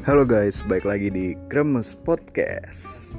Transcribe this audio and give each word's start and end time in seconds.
Halo 0.00 0.24
guys, 0.24 0.64
balik 0.64 0.88
lagi 0.88 1.12
di 1.12 1.36
Kremes 1.52 1.92
Podcast. 1.92 3.12